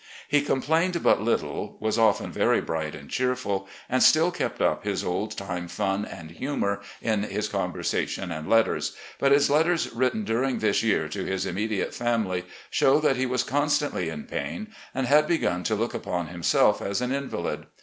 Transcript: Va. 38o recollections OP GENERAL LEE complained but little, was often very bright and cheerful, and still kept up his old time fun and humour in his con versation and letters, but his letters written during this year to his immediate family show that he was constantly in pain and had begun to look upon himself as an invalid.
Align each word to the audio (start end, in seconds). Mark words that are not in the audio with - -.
Va. 0.01 0.07
38o 0.07 0.15
recollections 0.15 0.33
OP 0.33 0.41
GENERAL 0.41 0.55
LEE 0.55 0.61
complained 0.61 1.03
but 1.03 1.21
little, 1.21 1.77
was 1.79 1.97
often 1.99 2.31
very 2.31 2.59
bright 2.59 2.95
and 2.95 3.07
cheerful, 3.11 3.67
and 3.87 4.01
still 4.01 4.31
kept 4.31 4.59
up 4.59 4.83
his 4.83 5.03
old 5.03 5.37
time 5.37 5.67
fun 5.67 6.05
and 6.05 6.31
humour 6.31 6.81
in 7.03 7.21
his 7.21 7.47
con 7.47 7.71
versation 7.71 8.35
and 8.35 8.49
letters, 8.49 8.95
but 9.19 9.31
his 9.31 9.51
letters 9.51 9.93
written 9.93 10.23
during 10.23 10.57
this 10.57 10.81
year 10.81 11.07
to 11.07 11.23
his 11.23 11.45
immediate 11.45 11.93
family 11.93 12.45
show 12.71 12.99
that 12.99 13.15
he 13.17 13.27
was 13.27 13.43
constantly 13.43 14.09
in 14.09 14.23
pain 14.23 14.73
and 14.95 15.05
had 15.05 15.27
begun 15.27 15.61
to 15.61 15.75
look 15.75 15.93
upon 15.93 16.29
himself 16.29 16.81
as 16.81 16.99
an 17.01 17.11
invalid. 17.11 17.67